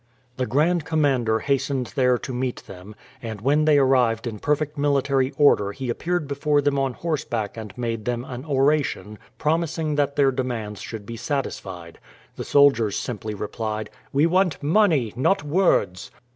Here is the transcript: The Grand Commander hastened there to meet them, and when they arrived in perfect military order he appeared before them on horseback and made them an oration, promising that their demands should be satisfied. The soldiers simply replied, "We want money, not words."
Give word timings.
The 0.37 0.47
Grand 0.47 0.83
Commander 0.83 1.41
hastened 1.41 1.93
there 1.95 2.17
to 2.17 2.33
meet 2.33 2.65
them, 2.65 2.95
and 3.21 3.39
when 3.39 3.65
they 3.65 3.77
arrived 3.77 4.25
in 4.25 4.39
perfect 4.39 4.75
military 4.75 5.29
order 5.37 5.73
he 5.73 5.91
appeared 5.91 6.27
before 6.27 6.59
them 6.59 6.79
on 6.79 6.93
horseback 6.93 7.55
and 7.55 7.71
made 7.77 8.05
them 8.05 8.25
an 8.25 8.43
oration, 8.43 9.19
promising 9.37 9.93
that 9.97 10.15
their 10.15 10.31
demands 10.31 10.81
should 10.81 11.05
be 11.05 11.17
satisfied. 11.17 11.99
The 12.35 12.43
soldiers 12.43 12.97
simply 12.97 13.35
replied, 13.35 13.91
"We 14.11 14.25
want 14.25 14.63
money, 14.63 15.13
not 15.15 15.43
words." 15.43 16.09